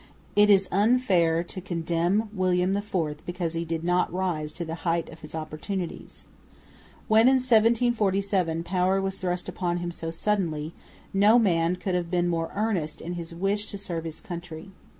It 0.35 0.49
is 0.49 0.67
unfair 0.71 1.43
to 1.43 1.61
condemn 1.61 2.27
William 2.33 2.75
IV 2.75 3.17
because 3.23 3.53
he 3.53 3.63
did 3.63 3.83
not 3.83 4.11
rise 4.11 4.51
to 4.53 4.65
the 4.65 4.73
height 4.81 5.09
of 5.11 5.19
his 5.19 5.35
opportunities. 5.35 6.25
When 7.07 7.27
in 7.27 7.35
1747 7.35 8.63
power 8.63 8.99
was 8.99 9.19
thrust 9.19 9.47
upon 9.47 9.77
him 9.77 9.91
so 9.91 10.09
suddenly, 10.09 10.73
no 11.13 11.37
man 11.37 11.75
could 11.75 11.93
have 11.93 12.09
been 12.09 12.29
more 12.29 12.51
earnest 12.55 12.99
in 12.99 13.13
his 13.13 13.35
wish 13.35 13.67
to 13.67 13.77
serve 13.77 14.05
his 14.05 14.21
country. 14.21 14.71